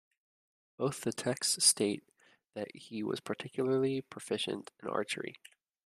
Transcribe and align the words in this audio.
Both 0.77 1.01
the 1.01 1.13
texts 1.13 1.63
state 1.63 2.03
that 2.55 2.75
he 2.75 3.03
was 3.03 3.19
particularly 3.19 4.01
proficient 4.01 4.71
in 4.81 4.89
archery. 4.89 5.35